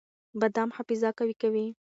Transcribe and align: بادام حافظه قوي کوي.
بادام 0.39 0.69
حافظه 0.75 1.09
قوي 1.17 1.35
کوي. 1.41 1.67